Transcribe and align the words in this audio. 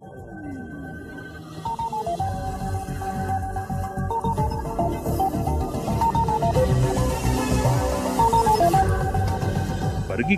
Pergi 0.00 0.12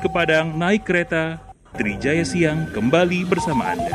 ke 0.02 0.10
Padang 0.10 0.58
naik 0.58 0.82
kereta, 0.82 1.38
Trijaya 1.78 2.26
Siang 2.26 2.74
kembali 2.74 3.22
bersama 3.22 3.70
Anda. 3.70 3.94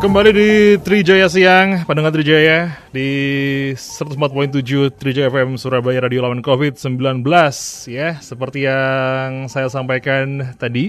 Kembali 0.00 0.30
di 0.32 0.80
Trijaya 0.80 1.28
Siang, 1.28 1.84
pendengar 1.84 2.16
Trijaya 2.16 2.80
di 2.88 3.08
104.7 3.76 4.88
Trijaya 4.96 5.28
FM 5.28 5.60
Surabaya 5.60 6.08
Radio 6.08 6.24
Lawan 6.24 6.40
COVID-19 6.40 7.20
ya. 7.92 8.16
Seperti 8.24 8.64
yang 8.64 9.52
saya 9.52 9.68
sampaikan 9.68 10.56
tadi 10.56 10.88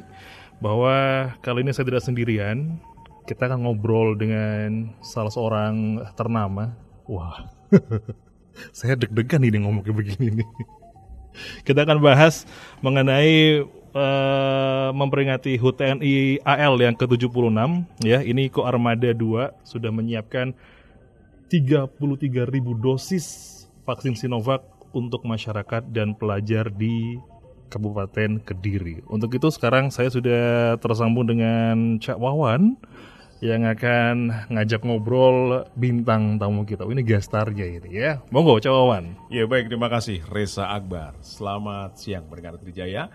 bahwa 0.62 1.28
kali 1.42 1.66
ini 1.66 1.74
saya 1.74 1.90
tidak 1.90 2.06
sendirian. 2.06 2.78
Kita 3.26 3.50
akan 3.50 3.66
ngobrol 3.66 4.14
dengan 4.18 4.94
salah 5.02 5.34
seorang 5.34 6.02
ternama. 6.14 6.78
Wah, 7.10 7.50
saya 8.78 8.96
deg-degan 8.96 9.42
ini 9.42 9.62
ngomong 9.62 9.82
kayak 9.82 9.98
begini 9.98 10.42
nih. 10.42 10.50
Kita 11.64 11.88
akan 11.88 12.00
bahas 12.04 12.44
mengenai 12.84 13.64
uh, 13.96 14.90
memperingati 14.92 15.56
HUT 15.56 15.80
TNI 15.80 16.44
AL 16.44 16.76
yang 16.80 16.96
ke-76 16.96 17.56
ya. 18.04 18.20
Ini 18.20 18.52
Ko 18.52 18.68
Armada 18.68 19.12
2 19.16 19.64
sudah 19.64 19.92
menyiapkan 19.92 20.52
33.000 21.48 22.00
dosis 22.80 23.26
vaksin 23.84 24.16
Sinovac 24.16 24.64
untuk 24.92 25.24
masyarakat 25.24 25.88
dan 25.92 26.16
pelajar 26.16 26.68
di 26.68 27.20
Kabupaten 27.72 28.44
Kediri. 28.44 29.00
Untuk 29.08 29.32
itu 29.32 29.48
sekarang 29.48 29.88
saya 29.88 30.12
sudah 30.12 30.76
tersambung 30.84 31.24
dengan 31.24 31.96
Cak 32.04 32.20
Wawan 32.20 32.76
yang 33.42 33.66
akan 33.66 34.46
ngajak 34.52 34.84
ngobrol 34.84 35.66
bintang 35.74 36.38
tamu 36.38 36.68
kita. 36.68 36.84
Ini 36.86 37.02
gestarnya 37.02 37.66
ini 37.66 37.90
ya. 37.96 38.20
Monggo 38.30 38.60
Cak 38.60 38.70
Wawan. 38.70 39.32
Ya 39.32 39.48
baik, 39.48 39.72
terima 39.72 39.88
kasih 39.88 40.20
Reza 40.28 40.70
Akbar. 40.70 41.16
Selamat 41.24 41.96
siang 41.96 42.28
pendengar 42.28 42.60
Trijaya 42.60 43.08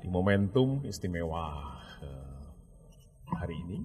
di 0.00 0.08
momentum 0.08 0.82
istimewa 0.88 1.78
eh, 2.00 2.42
hari 3.36 3.54
ini. 3.68 3.84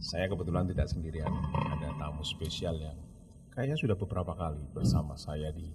Saya 0.00 0.30
kebetulan 0.30 0.70
tidak 0.70 0.86
sendirian, 0.86 1.32
ada 1.52 1.88
tamu 1.98 2.22
spesial 2.22 2.78
yang 2.78 2.96
kayaknya 3.56 3.80
sudah 3.80 3.96
beberapa 3.96 4.36
kali 4.36 4.60
bersama 4.76 5.16
saya 5.16 5.48
di 5.50 5.72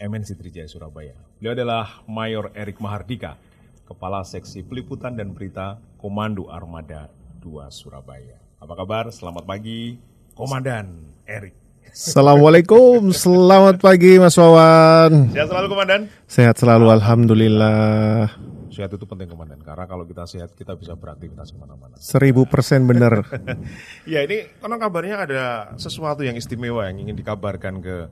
MNC 0.00 0.40
Trijaya 0.40 0.64
Surabaya. 0.64 1.12
Beliau 1.36 1.52
adalah 1.52 2.00
Mayor 2.08 2.48
Erik 2.56 2.80
Mahardika, 2.80 3.36
Kepala 3.84 4.24
Seksi 4.24 4.64
Peliputan 4.64 5.12
dan 5.12 5.36
Berita 5.36 5.76
Komando 6.00 6.48
Armada 6.48 7.12
2 7.44 7.68
Surabaya. 7.68 8.40
Apa 8.56 8.80
kabar? 8.80 9.12
Selamat 9.12 9.44
pagi, 9.44 10.00
Komandan 10.32 11.04
Erik. 11.28 11.52
Assalamualaikum, 11.92 13.12
selamat 13.28 13.76
pagi 13.76 14.16
Mas 14.16 14.40
Wawan. 14.40 15.36
Sehat 15.36 15.52
selalu 15.52 15.66
Komandan? 15.68 16.00
Sehat 16.24 16.56
selalu, 16.56 16.86
Alhamdulillah. 16.96 18.32
Sehat 18.72 18.96
itu 18.96 19.04
penting 19.04 19.28
Komandan, 19.28 19.60
karena 19.60 19.84
kalau 19.84 20.08
kita 20.08 20.24
sehat 20.24 20.56
kita 20.56 20.80
bisa 20.80 20.96
beraktivitas 20.96 21.52
ke 21.52 21.60
mana-mana. 21.60 22.00
Seribu 22.00 22.48
persen 22.48 22.88
benar. 22.88 23.20
ya 24.08 24.24
ini 24.24 24.48
konon 24.64 24.80
kabarnya 24.80 25.28
ada 25.28 25.44
sesuatu 25.76 26.24
yang 26.24 26.40
istimewa 26.40 26.88
yang 26.88 27.04
ingin 27.04 27.20
dikabarkan 27.20 27.84
ke 27.84 28.08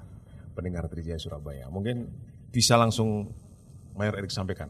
pendengar 0.59 0.91
Trijaya 0.91 1.23
Surabaya. 1.23 1.70
Mungkin 1.70 2.11
bisa 2.51 2.75
langsung 2.75 3.31
Mayor 3.95 4.19
Erik 4.19 4.34
sampaikan. 4.34 4.67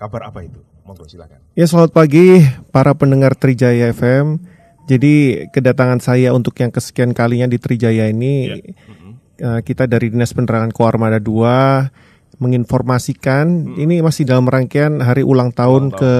Kabar 0.00 0.32
apa 0.32 0.40
itu? 0.40 0.64
Monggo 0.88 1.04
silakan. 1.04 1.44
Ya 1.52 1.68
selamat 1.68 1.92
pagi 1.92 2.40
para 2.72 2.96
pendengar 2.96 3.36
Trijaya 3.36 3.92
FM. 3.92 4.40
Jadi 4.88 5.44
kedatangan 5.52 6.00
saya 6.00 6.32
untuk 6.32 6.56
yang 6.56 6.72
kesekian 6.72 7.12
kalinya 7.12 7.44
di 7.44 7.60
Trijaya 7.60 8.08
ini, 8.08 8.48
yeah. 8.48 9.44
uh, 9.44 9.60
kita 9.60 9.84
dari 9.84 10.08
Dinas 10.08 10.32
Penerangan 10.32 10.72
Koarmada 10.72 11.20
2 11.20 12.40
menginformasikan 12.40 13.76
hmm. 13.76 13.76
ini 13.76 14.00
masih 14.00 14.24
dalam 14.24 14.48
rangkaian 14.48 15.04
hari 15.04 15.20
ulang 15.20 15.52
tahun 15.52 15.92
ke 15.92 16.12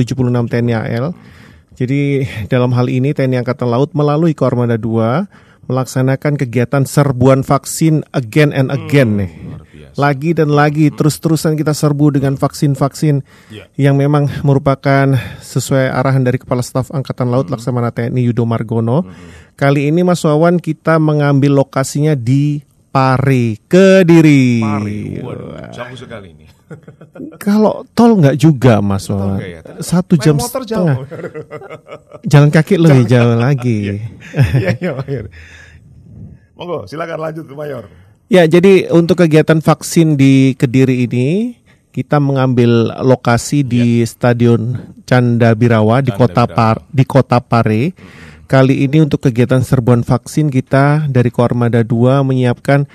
76 0.00 0.32
TNI 0.48 0.72
AL. 0.72 1.12
Jadi 1.76 2.24
dalam 2.48 2.72
hal 2.72 2.88
ini 2.88 3.12
TNI 3.12 3.44
Angkatan 3.44 3.68
Laut 3.68 3.92
melalui 3.92 4.32
Koarmada 4.32 4.80
2 4.80 5.45
melaksanakan 5.66 6.38
kegiatan 6.38 6.86
serbuan 6.86 7.42
vaksin 7.42 8.06
again 8.14 8.50
and 8.54 8.70
again 8.74 9.14
hmm, 9.14 9.18
nih 9.22 9.32
lagi 9.96 10.36
dan 10.36 10.52
lagi 10.52 10.92
terus-terusan 10.92 11.56
kita 11.56 11.72
serbu 11.72 12.20
dengan 12.20 12.36
vaksin-vaksin 12.36 13.24
yeah. 13.48 13.66
yang 13.80 13.96
memang 13.96 14.28
merupakan 14.44 15.16
sesuai 15.40 15.88
arahan 15.88 16.20
dari 16.20 16.36
Kepala 16.36 16.60
Staf 16.60 16.92
Angkatan 16.92 17.32
Laut 17.32 17.48
mm 17.48 17.56
-hmm. 17.56 17.64
Laksamana 17.64 17.90
TNI 17.90 18.20
Yudo 18.28 18.44
Margono. 18.44 19.02
Mm 19.02 19.08
-hmm. 19.08 19.28
Kali 19.56 19.88
ini 19.88 20.04
Mas 20.04 20.20
Wawan 20.20 20.60
kita 20.60 21.00
mengambil 21.00 21.56
lokasinya 21.56 22.12
di 22.12 22.60
Pare, 22.92 23.60
Kediri. 23.68 24.60
Pare, 24.60 25.00
waduh, 25.24 25.72
jauh 25.72 25.96
sekali 25.96 26.32
ini. 26.32 26.55
Kalau 27.38 27.86
tol 27.94 28.18
nggak 28.18 28.36
juga 28.36 28.82
Mas 28.82 29.06
Wawan, 29.06 29.38
ya? 29.38 29.62
satu 29.78 30.18
jam 30.18 30.34
setengah. 30.36 31.06
Jalan 32.30 32.50
kaki 32.50 32.74
lebih 32.74 33.06
jauh 33.06 33.38
lagi. 33.38 33.78
Iya, 34.56 34.74
iya, 34.82 34.92
iya, 35.06 35.20
Monggo, 36.58 36.88
silakan 36.90 37.22
lanjut 37.22 37.46
Mayor. 37.54 37.86
Ya, 38.26 38.42
jadi 38.50 38.90
untuk 38.90 39.22
kegiatan 39.22 39.62
vaksin 39.62 40.18
di 40.18 40.58
Kediri 40.58 41.06
ini 41.06 41.54
kita 41.94 42.18
mengambil 42.18 42.90
lokasi 43.00 43.62
di 43.62 44.02
ya. 44.02 44.08
Stadion 44.10 44.92
Canda 45.06 45.54
Birawa 45.54 46.02
di 46.02 46.10
Kota 46.10 46.44
Par 46.50 46.82
di 46.90 47.06
Kota 47.06 47.38
Pare. 47.38 47.94
Kali 48.46 48.86
ini 48.86 49.02
untuk 49.02 49.26
kegiatan 49.26 49.62
serbuan 49.62 50.06
vaksin 50.06 50.50
kita 50.50 51.10
dari 51.10 51.34
Koarmada 51.34 51.82
2 51.82 52.22
menyiapkan 52.22 52.86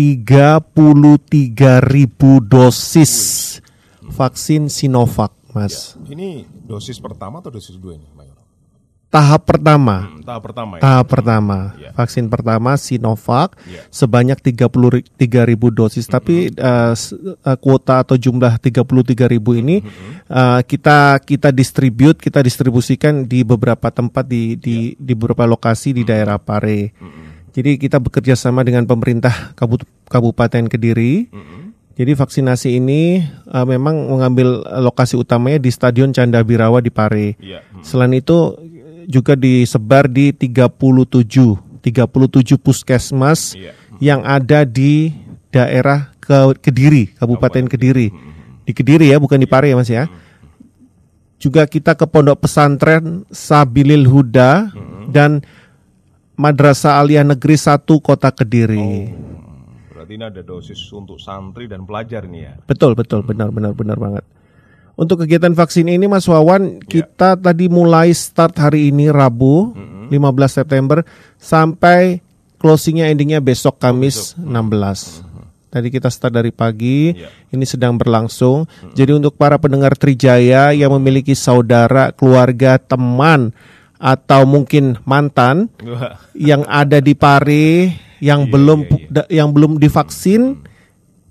33.000 0.00 1.60
dosis 2.48 3.12
vaksin 4.00 4.72
Sinovac, 4.72 5.36
Mas. 5.52 5.92
Ya, 6.08 6.16
ini 6.16 6.48
dosis 6.64 6.96
pertama 6.96 7.44
atau 7.44 7.52
dosis 7.52 7.76
kedua 7.76 8.00
ini, 8.00 8.08
Mayor? 8.16 8.40
tahap 9.10 9.42
pertama. 9.42 10.06
Hmm, 10.06 10.22
tahap 10.22 10.42
pertama 10.46 10.72
ya. 10.78 10.82
Tahap 10.86 11.06
pertama. 11.10 11.58
Ya. 11.74 11.90
Vaksin 11.98 12.30
pertama 12.30 12.78
Sinovac 12.78 13.58
ya. 13.66 13.82
sebanyak 13.90 14.38
33 14.38 15.10
ribu 15.50 15.74
dosis 15.74 16.06
hmm. 16.06 16.14
tapi 16.14 16.48
uh, 16.54 16.94
kuota 17.58 18.06
atau 18.06 18.14
jumlah 18.14 18.54
33 18.62 19.34
ribu 19.34 19.58
ini 19.58 19.82
hmm. 19.82 20.30
uh, 20.30 20.62
kita 20.62 21.18
kita 21.26 21.50
distribute, 21.50 22.22
kita 22.22 22.40
distribusikan 22.40 23.26
di 23.26 23.42
beberapa 23.42 23.90
tempat 23.90 24.30
di 24.30 24.54
di 24.54 24.94
ya. 24.94 25.02
di 25.02 25.12
beberapa 25.18 25.42
lokasi 25.44 25.90
di 25.92 26.06
hmm. 26.06 26.08
daerah 26.08 26.38
Pare. 26.38 26.94
Hmm. 26.96 27.29
Jadi 27.50 27.82
kita 27.82 27.98
bekerja 27.98 28.38
sama 28.38 28.62
dengan 28.62 28.86
pemerintah 28.86 29.54
Kabupaten 30.06 30.64
Kediri. 30.70 31.26
Hmm. 31.30 31.74
Jadi 31.98 32.16
vaksinasi 32.16 32.80
ini 32.80 33.20
uh, 33.50 33.66
memang 33.66 34.08
mengambil 34.08 34.64
lokasi 34.80 35.20
utamanya 35.20 35.60
di 35.60 35.68
Stadion 35.68 36.14
Canda 36.14 36.40
Birawa 36.40 36.80
di 36.80 36.88
Pare. 36.88 37.36
Ya. 37.42 37.60
Hmm. 37.74 37.82
Selain 37.84 38.14
itu 38.14 38.56
juga 39.10 39.34
disebar 39.34 40.06
di 40.06 40.30
37 40.32 41.70
37 41.80 42.60
puskesmas 42.60 43.56
iya. 43.56 43.72
yang 43.98 44.20
ada 44.22 44.68
di 44.68 45.10
daerah 45.50 46.12
ke 46.20 46.54
Kediri, 46.60 47.16
Kabupaten 47.16 47.66
Kediri. 47.66 48.12
Di 48.62 48.72
Kediri 48.76 49.10
ya, 49.10 49.18
bukan 49.18 49.40
di 49.40 49.48
Pare 49.48 49.72
ya 49.72 49.76
Mas 49.76 49.90
ya. 49.90 50.06
Juga 51.40 51.64
kita 51.64 51.96
ke 51.96 52.04
Pondok 52.04 52.44
Pesantren 52.44 53.24
Sabilil 53.32 54.04
Huda 54.06 54.70
dan 55.08 55.40
Madrasah 56.40 56.96
Aliyah 57.04 57.36
Negeri 57.36 57.52
1 57.52 57.84
Kota 58.00 58.32
Kediri. 58.32 59.12
Oh, 59.12 59.92
berarti 59.92 60.12
ini 60.16 60.24
ada 60.24 60.40
dosis 60.40 60.80
untuk 60.88 61.20
santri 61.20 61.68
dan 61.68 61.84
pelajar 61.84 62.24
nih 62.24 62.40
ya. 62.48 62.54
Betul, 62.64 62.96
betul, 62.96 63.20
benar 63.20 63.52
benar 63.52 63.76
benar 63.76 64.00
banget. 64.00 64.24
Untuk 64.96 65.20
kegiatan 65.20 65.52
vaksin 65.52 65.84
ini 65.92 66.08
Mas 66.08 66.24
Wawan, 66.24 66.80
ya. 66.80 66.84
kita 66.88 67.36
tadi 67.36 67.68
mulai 67.68 68.08
start 68.16 68.56
hari 68.56 68.88
ini 68.88 69.12
Rabu, 69.12 69.76
mm 69.76 70.08
-hmm. 70.08 70.16
15 70.16 70.56
September 70.64 70.98
sampai 71.36 72.24
closingnya 72.56 73.12
endingnya 73.12 73.44
besok 73.44 73.76
Kamis 73.76 74.32
oh, 74.40 74.40
besok. 74.40 74.48
16. 74.48 74.48
Mm 74.48 75.28
-hmm. 75.28 75.44
Tadi 75.70 75.88
kita 75.92 76.08
start 76.08 76.34
dari 76.34 76.52
pagi, 76.56 77.14
yeah. 77.20 77.52
ini 77.52 77.68
sedang 77.68 78.00
berlangsung. 78.00 78.64
-hmm. 78.64 78.96
Jadi 78.96 79.12
untuk 79.12 79.36
para 79.36 79.60
pendengar 79.60 79.92
Trijaya 79.92 80.72
yang 80.72 80.88
memiliki 80.96 81.36
saudara, 81.36 82.16
keluarga, 82.16 82.80
teman 82.80 83.52
atau 84.00 84.48
mungkin 84.48 84.96
mantan 85.04 85.68
yang 86.32 86.64
ada 86.64 87.04
di 87.04 87.12
Pare 87.12 87.92
yang 88.24 88.48
yeah, 88.48 88.52
belum 88.52 88.80
yeah, 88.88 89.08
yeah. 89.12 89.26
yang 89.28 89.48
belum 89.52 89.76
divaksin, 89.76 90.64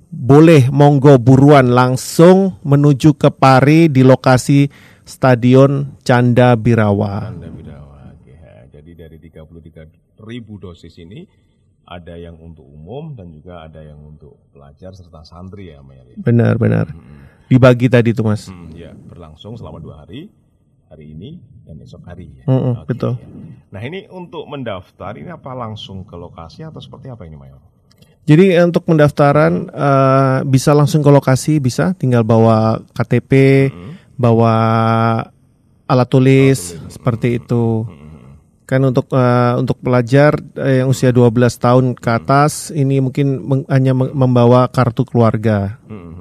boleh 0.09 0.69
monggo 0.69 1.17
buruan 1.21 1.73
langsung 1.73 2.61
menuju 2.61 3.17
ke 3.17 3.29
Pari 3.33 3.89
di 3.89 4.05
lokasi 4.05 4.69
Stadion 5.05 5.97
Canda 6.05 6.53
Birawa. 6.53 7.33
Canda 7.33 7.49
Birawa. 7.49 8.13
Oke, 8.13 8.37
jadi 8.69 8.91
dari 8.93 9.17
33 9.17 10.21
ribu 10.25 10.61
dosis 10.61 10.93
ini 11.01 11.25
ada 11.89 12.13
yang 12.13 12.37
untuk 12.37 12.69
umum 12.69 13.17
dan 13.17 13.33
juga 13.33 13.65
ada 13.65 13.81
yang 13.81 13.97
untuk 14.05 14.37
pelajar 14.53 14.93
serta 14.93 15.25
santri 15.25 15.73
ya, 15.73 15.81
Maya. 15.81 16.05
Benar, 16.13 16.61
benar. 16.61 16.93
Hmm. 16.93 17.25
Dibagi 17.49 17.89
tadi 17.89 18.13
tuh, 18.13 18.29
Mas. 18.29 18.45
Hmm, 18.45 18.69
ya, 18.77 18.93
berlangsung 18.93 19.57
selama 19.57 19.81
dua 19.81 20.05
hari, 20.05 20.29
hari 20.89 21.13
ini 21.13 21.37
dan 21.63 21.77
esok 21.79 22.01
hari. 22.03 22.33
Ya. 22.41 22.49
Hmm, 22.49 22.73
okay, 22.73 22.85
betul. 22.89 23.13
Nah 23.69 23.81
ini 23.81 24.09
untuk 24.09 24.49
mendaftar 24.49 25.13
ini 25.15 25.29
apa 25.29 25.53
langsung 25.53 26.01
ke 26.01 26.17
lokasi 26.17 26.65
atau 26.65 26.81
seperti 26.81 27.13
apa 27.13 27.29
ini 27.29 27.37
Mayor? 27.37 27.61
Jadi 28.25 28.53
eh, 28.53 28.65
untuk 28.65 28.85
pendaftaran 28.85 29.69
eh, 29.69 30.37
bisa 30.45 30.73
langsung 30.73 31.01
ke 31.01 31.09
lokasi, 31.09 31.57
bisa 31.57 31.93
tinggal 31.93 32.25
bawa 32.25 32.81
KTP, 32.93 33.31
bawa 34.13 34.53
alat 35.85 36.07
tulis 36.09 36.77
seperti 36.89 37.41
itu. 37.41 37.85
Kan 38.65 38.85
untuk 38.85 39.09
eh, 39.09 39.53
untuk 39.57 39.81
pelajar 39.81 40.37
eh, 40.53 40.85
yang 40.85 40.93
usia 40.93 41.09
12 41.09 41.25
tahun 41.57 41.85
ke 41.97 42.09
atas 42.09 42.69
ini 42.69 43.01
mungkin 43.01 43.41
meng- 43.41 43.65
hanya 43.65 43.97
membawa 43.97 44.69
kartu 44.69 45.05
keluarga. 45.05 45.81
Ini 45.89 46.18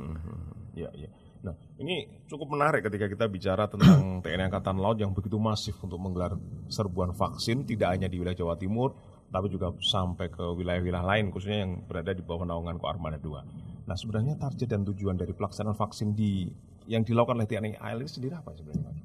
cukup 2.48 2.64
menarik 2.64 2.80
ketika 2.88 3.06
kita 3.12 3.26
bicara 3.28 3.68
tentang 3.68 4.00
TNI 4.24 4.48
Angkatan 4.48 4.80
Laut 4.80 4.96
yang 4.96 5.12
begitu 5.12 5.36
masif 5.36 5.76
untuk 5.84 6.00
menggelar 6.00 6.32
serbuan 6.72 7.12
vaksin 7.12 7.68
tidak 7.68 7.92
hanya 7.92 8.08
di 8.08 8.16
wilayah 8.16 8.40
Jawa 8.40 8.56
Timur, 8.56 8.96
tapi 9.28 9.52
juga 9.52 9.76
sampai 9.76 10.32
ke 10.32 10.40
wilayah-wilayah 10.40 11.04
lain 11.04 11.28
khususnya 11.28 11.68
yang 11.68 11.84
berada 11.84 12.16
di 12.16 12.24
bawah 12.24 12.48
naungan 12.48 12.80
Koarmada 12.80 13.20
2. 13.20 13.84
Nah, 13.84 13.92
sebenarnya 13.92 14.40
target 14.40 14.64
dan 14.64 14.80
tujuan 14.88 15.20
dari 15.20 15.36
pelaksanaan 15.36 15.76
vaksin 15.76 16.16
di 16.16 16.48
yang 16.88 17.04
dilakukan 17.04 17.36
oleh 17.36 17.48
TNI 17.52 17.76
AL 17.84 18.00
ini 18.00 18.08
sendiri 18.08 18.40
apa 18.40 18.56
sebenarnya? 18.56 18.84
Pak? 18.88 18.96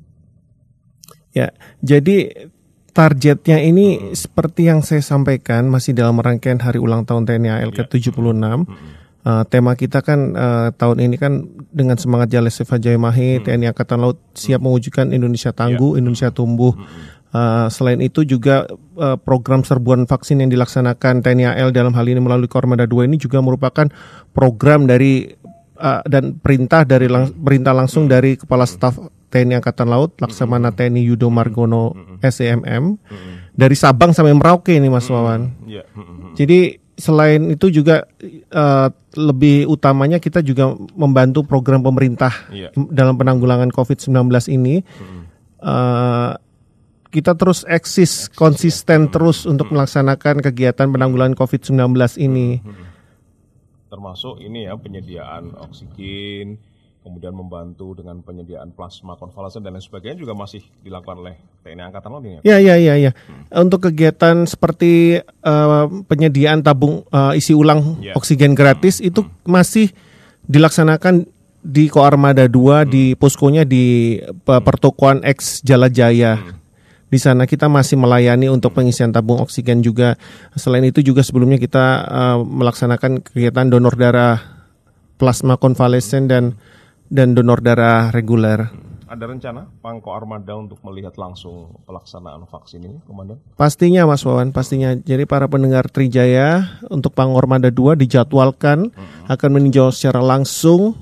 Ya, 1.36 1.52
jadi 1.84 2.48
targetnya 2.96 3.60
ini 3.60 4.16
seperti 4.16 4.72
yang 4.72 4.88
saya 4.88 5.04
sampaikan 5.04 5.68
masih 5.68 5.92
dalam 5.92 6.16
rangkaian 6.16 6.64
hari 6.64 6.80
ulang 6.80 7.04
tahun 7.04 7.28
TNI 7.28 7.60
AL 7.60 7.76
ke-76. 7.76 8.24
Uh, 9.24 9.48
tema 9.48 9.72
kita 9.80 10.04
kan 10.04 10.36
uh, 10.36 10.76
tahun 10.76 11.00
ini 11.00 11.16
kan 11.16 11.48
dengan 11.72 11.96
semangat 11.96 12.28
Jale 12.28 12.52
Seva 12.52 12.76
Jayamahe 12.76 13.40
TNI 13.40 13.72
Angkatan 13.72 14.04
Laut 14.04 14.20
siap 14.36 14.60
mewujudkan 14.60 15.16
Indonesia 15.16 15.56
tangguh, 15.56 15.96
Indonesia 15.96 16.28
tumbuh. 16.28 16.76
Uh, 17.32 17.72
selain 17.72 18.04
itu 18.04 18.28
juga 18.28 18.68
uh, 19.00 19.16
program 19.16 19.64
serbuan 19.64 20.04
vaksin 20.06 20.44
yang 20.44 20.52
dilaksanakan 20.52 21.24
TNI 21.24 21.56
AL 21.56 21.72
dalam 21.72 21.96
hal 21.96 22.04
ini 22.04 22.20
melalui 22.20 22.52
Kormada 22.52 22.84
2 22.84 23.08
ini 23.08 23.16
juga 23.16 23.40
merupakan 23.40 23.88
program 24.36 24.92
dari 24.92 25.32
uh, 25.80 26.04
dan 26.04 26.36
perintah 26.38 26.84
dari 26.84 27.08
lang- 27.08 27.32
perintah 27.32 27.72
langsung 27.72 28.12
dari 28.12 28.36
Kepala 28.36 28.68
Staf 28.68 29.00
TNI 29.32 29.64
Angkatan 29.64 29.88
Laut 29.88 30.20
Laksamana 30.20 30.76
TNI 30.76 31.00
Yudo 31.00 31.32
Margono 31.32 31.96
SEMM 32.20 33.00
dari 33.56 33.76
Sabang 33.80 34.12
sampai 34.12 34.36
Merauke 34.36 34.76
ini 34.76 34.92
Mas 34.92 35.08
Wawan. 35.10 35.64
Iya. 35.66 35.88
Jadi 36.38 36.83
selain 37.04 37.52
itu 37.52 37.68
juga 37.68 38.08
eh, 38.24 38.88
lebih 39.20 39.68
utamanya 39.68 40.18
kita 40.18 40.40
juga 40.40 40.72
membantu 40.96 41.44
program 41.44 41.84
pemerintah 41.84 42.32
Iya. 42.48 42.72
dalam 42.90 43.20
penanggulangan 43.20 43.68
COVID-19 43.70 44.16
ini. 44.48 44.80
Eh, 45.60 46.32
kita 47.14 47.38
terus 47.38 47.62
eksis 47.70 48.26
konsisten 48.32 49.06
terus 49.08 49.46
untuk 49.46 49.70
melaksanakan 49.70 50.42
kegiatan 50.42 50.90
penanggulangan 50.90 51.36
COVID-19 51.36 51.94
ini. 52.18 52.58
Termasuk 53.86 54.42
ini 54.42 54.66
ya 54.66 54.74
penyediaan 54.74 55.54
oksigen, 55.54 56.58
kemudian 57.04 57.36
membantu 57.36 57.94
dengan 57.94 58.24
penyediaan 58.24 58.72
plasma 58.72 59.14
konvalesen 59.14 59.60
dan 59.60 59.76
lain 59.76 59.84
sebagainya 59.84 60.18
juga 60.18 60.34
masih 60.34 60.64
dilakukan 60.80 61.20
oleh 61.20 61.36
TNI 61.62 61.84
Angkatan 61.92 62.10
Laut 62.10 62.24
ini. 62.24 62.40
ya? 62.42 62.56
Ya, 62.56 62.58
ya, 62.64 62.76
ya, 62.80 62.94
ya. 62.98 63.12
Untuk 63.52 63.84
kegiatan 63.86 64.48
seperti 64.48 65.20
eh, 65.20 65.86
penyediaan 66.08 66.64
tabung 66.64 67.04
eh, 67.06 67.38
isi 67.38 67.52
ulang 67.52 68.00
Ya. 68.00 68.16
oksigen 68.16 68.56
gratis 68.56 68.98
itu 68.98 69.28
masih 69.44 69.92
dilaksanakan 70.48 71.28
di 71.64 71.88
Koarmada 71.88 72.48
2 72.48 72.84
di 72.88 73.16
poskonya 73.16 73.64
di 73.64 74.18
eh, 74.24 74.62
pertokoan 74.64 75.22
X 75.24 75.60
Jala 75.62 75.92
Jaya. 75.92 76.40
Di 77.08 77.22
sana 77.22 77.46
kita 77.46 77.70
masih 77.70 77.94
melayani 77.94 78.50
untuk 78.50 78.74
pengisian 78.74 79.14
tabung 79.14 79.38
oksigen 79.38 79.86
juga. 79.86 80.18
Selain 80.58 80.82
itu 80.82 81.06
juga 81.06 81.22
sebelumnya 81.22 81.60
kita 81.60 81.86
eh, 82.04 82.38
melaksanakan 82.42 83.22
kegiatan 83.22 83.68
donor 83.70 83.94
darah 83.94 84.40
plasma 85.14 85.56
konvalesen 85.56 86.26
dan 86.28 86.44
dan 87.14 87.38
donor 87.38 87.62
darah 87.62 88.10
reguler. 88.10 88.74
Ada 89.06 89.30
rencana 89.30 89.70
Pangko 89.78 90.10
Armada 90.10 90.58
untuk 90.58 90.82
melihat 90.82 91.14
langsung 91.22 91.78
pelaksanaan 91.86 92.50
vaksin 92.50 92.82
ini, 92.82 92.98
Komandan? 93.06 93.38
Pastinya 93.54 94.10
Mas 94.10 94.26
Wawan, 94.26 94.50
pastinya. 94.50 94.98
Jadi 94.98 95.30
para 95.30 95.46
pendengar 95.46 95.86
Trijaya 95.86 96.82
untuk 96.90 97.14
Pangormada 97.14 97.70
2 97.70 97.94
dijadwalkan 97.94 98.90
akan 99.30 99.50
meninjau 99.54 99.94
secara 99.94 100.18
langsung 100.18 100.98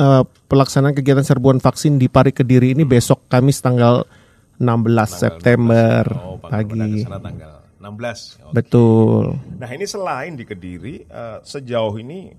eh, 0.00 0.24
pelaksanaan 0.48 0.96
kegiatan 0.96 1.20
serbuan 1.20 1.60
vaksin 1.60 2.00
di 2.00 2.08
Pari 2.08 2.32
Kediri 2.32 2.72
ini 2.72 2.88
besok 2.88 3.28
Kamis 3.28 3.60
tanggal 3.60 4.08
16 4.56 4.64
September 5.04 6.00
Oh, 6.16 6.40
Pangko 6.40 6.72
Armada 6.72 6.80
pagi. 6.80 7.02
tanggal 7.04 7.52
16. 7.76 8.40
Oke. 8.40 8.52
Betul. 8.56 9.24
Nah 9.60 9.68
ini 9.68 9.84
selain 9.84 10.32
di 10.32 10.48
Kediri, 10.48 11.04
eh, 11.04 11.38
sejauh 11.44 11.92
ini 12.00 12.32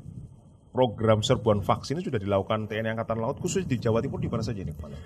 program 0.75 1.23
serbuan 1.23 1.63
vaksin 1.63 1.95
ini 1.95 2.11
sudah 2.11 2.19
dilakukan 2.19 2.67
TNI 2.67 2.99
Angkatan 2.99 3.23
Laut 3.23 3.39
khusus 3.39 3.63
di 3.63 3.79
Jawa 3.79 4.03
Timur 4.03 4.19
di 4.19 4.27
mana 4.27 4.43
saja 4.43 4.59
ini, 4.59 4.75
Komandan? 4.75 4.99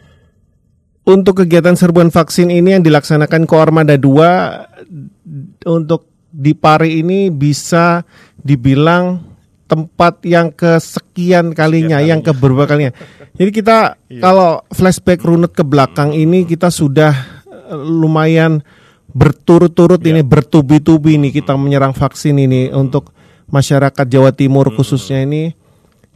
Untuk 1.06 1.46
kegiatan 1.46 1.78
serbuan 1.78 2.10
vaksin 2.10 2.50
ini 2.50 2.74
yang 2.74 2.82
dilaksanakan 2.82 3.46
Koarmada 3.46 3.94
2 3.94 5.70
untuk 5.70 6.10
di 6.30 6.58
Pari 6.58 7.02
ini 7.02 7.30
bisa 7.30 8.02
dibilang 8.38 9.22
tempat 9.70 10.26
yang 10.26 10.50
kesekian 10.50 11.54
kalinya, 11.54 12.02
yang 12.02 12.26
keberapa 12.26 12.66
kalinya. 12.66 12.94
Jadi 13.38 13.50
kita 13.54 13.98
kalau 14.26 14.66
flashback 14.74 15.22
runut 15.22 15.54
ke 15.54 15.62
belakang 15.62 16.18
ini 16.18 16.50
kita 16.50 16.74
sudah 16.74 17.14
eh, 17.46 17.78
lumayan 17.78 18.66
berturut-turut 19.10 20.02
ini 20.06 20.22
bertubi-tubi 20.22 21.18
ini 21.18 21.34
kita 21.34 21.58
menyerang 21.58 21.98
vaksin 21.98 22.38
ini 22.38 22.70
untuk 22.70 23.14
masyarakat 23.50 24.06
Jawa 24.10 24.34
Timur 24.34 24.74
khususnya 24.74 25.26
ini. 25.26 25.54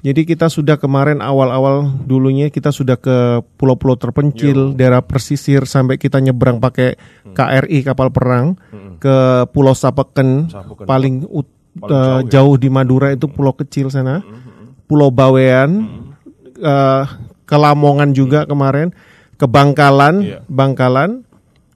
Jadi 0.03 0.27
kita 0.27 0.51
sudah 0.51 0.75
kemarin 0.75 1.23
awal-awal 1.23 1.87
dulunya 2.03 2.51
kita 2.51 2.75
sudah 2.75 2.99
ke 2.99 3.39
pulau-pulau 3.55 3.95
terpencil, 3.95 4.75
daerah 4.75 4.99
pesisir 4.99 5.63
sampai 5.63 5.95
kita 5.95 6.19
nyebrang 6.19 6.59
pakai 6.59 6.99
KRI 7.25 7.87
kapal 7.87 8.11
perang 8.11 8.59
ke 8.99 9.15
Pulau 9.49 9.71
Sapeken, 9.71 10.51
Sapeken. 10.51 10.83
paling, 10.83 11.23
ut- 11.25 11.47
Paling 11.73 11.89
eh, 11.89 12.21
jauh, 12.29 12.53
di 12.53 12.67
Madura 12.67 13.09
itu 13.09 13.25
pulau 13.25 13.55
kecil 13.55 13.87
sana. 13.87 14.19
Pulau 14.85 15.07
Bawean, 15.07 15.87
eh, 16.53 17.03
ke 17.43 17.55
Lamongan 17.55 18.11
juga 18.11 18.43
kemarin, 18.43 18.91
ke 19.33 19.47
Bangkalan, 19.47 20.15
Iya. 20.21 20.39
Bangkalan. 20.45 21.23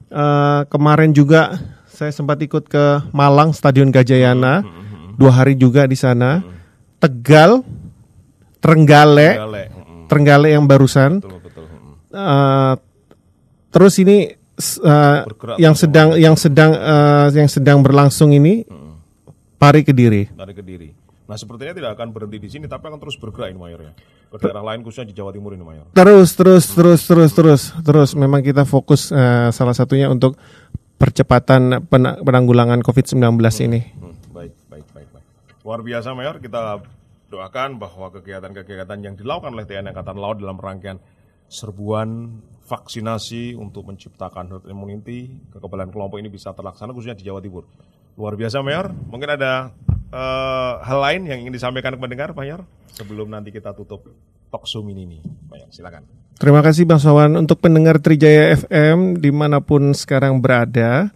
Eh, 0.06 0.60
kemarin 0.68 1.10
juga 1.10 1.56
saya 1.88 2.12
sempat 2.12 2.38
ikut 2.38 2.68
ke 2.68 2.84
Malang 3.10 3.50
Stadion 3.50 3.88
Gajayana. 3.88 4.62
Dua 5.16 5.32
hari 5.32 5.52
juga 5.52 5.82
di 5.82 5.96
sana. 5.96 6.44
Tegal, 6.98 7.66
Trenggale. 8.58 9.28
Trenggale 10.06 10.48
yang 10.50 10.64
barusan. 10.64 11.20
Betul, 11.20 11.38
betul. 11.40 11.64
Eh, 12.08 12.74
terus 13.68 13.94
ini 14.00 14.18
Bergerak 14.58 15.54
yang 15.62 15.74
sedang 15.78 16.18
yang 16.18 16.34
sedang 16.34 16.74
eh, 16.74 17.26
yang 17.30 17.46
sedang 17.46 17.78
berlangsung 17.78 18.34
ini 18.34 18.66
Pari 19.54 19.86
Kediri. 19.86 20.34
dari 20.34 20.54
Kediri. 20.54 20.88
Nah 21.28 21.36
sepertinya 21.36 21.76
tidak 21.76 21.90
akan 21.94 22.10
berhenti 22.10 22.38
di 22.40 22.48
sini, 22.48 22.64
tapi 22.64 22.88
akan 22.88 22.98
terus 22.98 23.14
bergerak 23.14 23.52
ini 23.52 23.60
Mayor 23.60 23.80
ya. 23.84 23.92
Ke 24.28 24.44
daerah 24.44 24.64
lain 24.64 24.82
khususnya 24.82 25.06
di 25.06 25.14
Jawa 25.14 25.30
Timur 25.30 25.52
ini 25.52 25.62
Mayor. 25.62 25.86
Terus 25.92 26.34
terus 26.34 26.64
terus 26.68 27.00
terus 27.04 27.30
terus 27.32 27.62
terus 27.76 28.10
memang 28.14 28.40
kita 28.40 28.64
fokus 28.64 29.12
eh, 29.12 29.50
salah 29.50 29.76
satunya 29.76 30.08
untuk 30.08 30.34
percepatan 30.96 31.84
pena- 31.86 32.18
penanggulangan 32.18 32.82
COVID-19 32.82 33.38
ini. 33.62 33.80
Hmm, 33.94 34.14
baik, 34.32 34.52
baik, 34.66 34.86
baik, 34.90 35.08
baik. 35.12 35.24
Luar 35.62 35.80
biasa 35.80 36.08
Mayor, 36.10 36.42
kita 36.42 36.82
doakan 37.28 37.76
bahwa 37.76 38.08
kegiatan-kegiatan 38.12 38.98
yang 39.04 39.14
dilakukan 39.14 39.52
oleh 39.52 39.68
TNI 39.68 39.92
Angkatan 39.92 40.16
Laut 40.16 40.40
dalam 40.40 40.56
rangkaian 40.56 40.98
serbuan 41.48 42.40
vaksinasi 42.68 43.56
untuk 43.56 43.88
menciptakan 43.88 44.52
herd 44.52 44.64
immunity, 44.68 45.32
kekebalan 45.48 45.88
kelompok 45.88 46.20
ini 46.20 46.28
bisa 46.28 46.52
terlaksana 46.52 46.92
khususnya 46.92 47.16
di 47.16 47.24
Jawa 47.24 47.40
Timur. 47.40 47.64
Luar 48.20 48.36
biasa 48.36 48.60
Mayor, 48.60 48.92
mungkin 49.08 49.32
ada 49.32 49.72
eh, 50.12 50.72
hal 50.84 50.98
lain 51.00 51.22
yang 51.24 51.38
ingin 51.48 51.54
disampaikan 51.56 51.96
ke 51.96 52.00
pendengar 52.00 52.36
Mayor 52.36 52.64
sebelum 52.92 53.32
nanti 53.32 53.48
kita 53.48 53.72
tutup 53.72 54.04
talk 54.52 54.64
show 54.68 54.84
mini 54.84 55.08
ini. 55.08 55.18
Mayor, 55.48 55.68
silakan. 55.72 56.04
Terima 56.38 56.60
kasih 56.60 56.84
Bang 56.84 57.00
Sawan 57.00 57.34
untuk 57.34 57.58
pendengar 57.58 57.98
Trijaya 57.98 58.54
FM 58.54 59.18
di 59.18 59.32
mana 59.32 59.58
pun 59.64 59.90
sekarang 59.96 60.38
berada. 60.38 61.10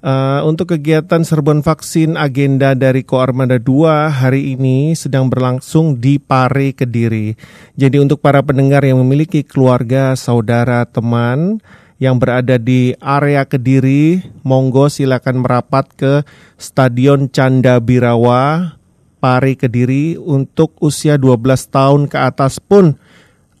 Eh, 0.00 0.40
untuk 0.48 0.72
kegiatan 0.72 1.20
serbuan 1.20 1.60
vaksin 1.60 2.16
agenda 2.16 2.72
dari 2.72 3.04
Koarmada 3.04 3.60
2 3.60 4.08
hari 4.08 4.56
ini 4.56 4.96
sedang 4.96 5.28
berlangsung 5.28 6.00
di 6.00 6.16
Pare 6.16 6.72
Kediri. 6.72 7.36
Jadi 7.76 8.00
untuk 8.00 8.24
para 8.24 8.40
pendengar 8.40 8.80
yang 8.80 8.96
memiliki 9.04 9.44
keluarga, 9.44 10.16
saudara, 10.16 10.88
teman 10.88 11.60
yang 12.00 12.16
berada 12.16 12.56
di 12.56 12.96
area 12.96 13.44
Kediri, 13.44 14.24
monggo 14.40 14.88
silakan 14.88 15.44
merapat 15.44 15.92
ke 15.92 16.24
Stadion 16.56 17.28
Canda 17.28 17.76
Birawa 17.76 18.80
Pare 19.20 19.52
Kediri 19.52 20.16
untuk 20.16 20.80
usia 20.80 21.20
12 21.20 21.68
tahun 21.68 22.08
ke 22.08 22.16
atas 22.16 22.56
pun 22.56 22.96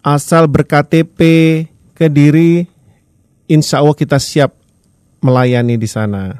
asal 0.00 0.48
berKTP 0.48 1.20
Kediri 1.92 2.64
insya 3.44 3.84
Allah 3.84 3.92
kita 3.92 4.16
siap 4.16 4.59
melayani 5.20 5.76
di 5.76 5.88
sana. 5.88 6.36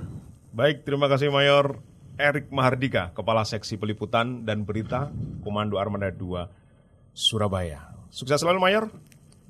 Baik, 0.50 0.84
terima 0.84 1.06
kasih 1.06 1.28
Mayor 1.32 1.80
Erik 2.20 2.52
Mahardika, 2.52 3.16
Kepala 3.16 3.48
Seksi 3.48 3.80
Peliputan 3.80 4.44
dan 4.44 4.68
Berita 4.68 5.08
Komando 5.40 5.80
Armada 5.80 6.12
2 6.12 7.16
Surabaya. 7.16 7.96
Sukses 8.12 8.40
selalu 8.40 8.60
Mayor. 8.60 8.84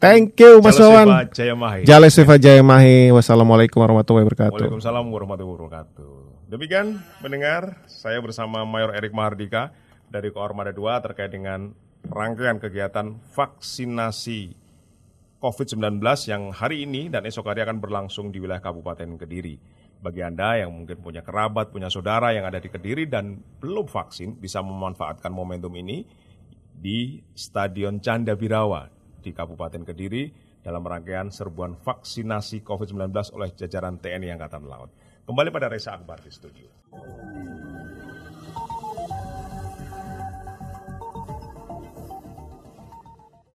Thank 0.01 0.39
you 0.41 0.65
Mas 0.65 0.81
Wawan. 0.81 1.29
Jale 1.85 2.09
Siva 2.09 2.41
Jaya 2.41 2.65
Mahi. 2.65 3.13
Wassalamualaikum 3.13 3.85
warahmatullahi 3.85 4.25
wabarakatuh. 4.25 4.57
Waalaikumsalam 4.57 5.05
warahmatullahi 5.13 5.57
wabarakatuh. 5.61 6.13
Demikian 6.51 6.99
mendengar 7.21 7.85
saya 7.87 8.19
bersama 8.19 8.65
Mayor 8.65 8.97
Erik 8.97 9.13
Mahardika 9.13 9.71
dari 10.11 10.35
Koarmada 10.35 10.75
2 10.75 11.05
terkait 11.05 11.31
dengan 11.31 11.71
rangkaian 12.09 12.59
kegiatan 12.59 13.21
vaksinasi 13.37 14.57
COVID-19 15.41 16.05
yang 16.29 16.53
hari 16.53 16.85
ini 16.85 17.09
dan 17.09 17.25
esok 17.25 17.49
hari 17.49 17.65
akan 17.65 17.81
berlangsung 17.81 18.29
di 18.29 18.45
wilayah 18.45 18.61
Kabupaten 18.61 19.17
Kediri. 19.17 19.57
Bagi 19.97 20.21
Anda 20.21 20.61
yang 20.61 20.69
mungkin 20.69 21.01
punya 21.01 21.25
kerabat, 21.25 21.73
punya 21.73 21.89
saudara 21.89 22.37
yang 22.37 22.45
ada 22.45 22.61
di 22.61 22.69
Kediri 22.69 23.09
dan 23.09 23.41
belum 23.57 23.89
vaksin, 23.89 24.37
bisa 24.37 24.61
memanfaatkan 24.61 25.33
momentum 25.33 25.73
ini 25.81 26.05
di 26.77 27.25
Stadion 27.33 28.05
Canda 28.05 28.37
Birawa 28.37 28.85
di 29.25 29.33
Kabupaten 29.33 29.81
Kediri 29.81 30.29
dalam 30.61 30.85
rangkaian 30.85 31.33
serbuan 31.33 31.73
vaksinasi 31.73 32.61
COVID-19 32.61 33.09
oleh 33.33 33.49
jajaran 33.57 33.97
TNI 33.97 34.37
Angkatan 34.37 34.69
Laut. 34.69 34.93
Kembali 35.25 35.49
pada 35.49 35.73
Reza 35.73 35.97
Akbar 35.97 36.21
di 36.21 36.29
studio. 36.29 36.69